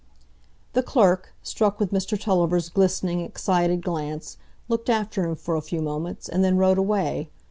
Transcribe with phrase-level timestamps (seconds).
[0.73, 5.79] The clerk, struck with Mr Tulliver's glistening, excited glance, looked after him for a few
[5.79, 7.29] moments, and then rode away.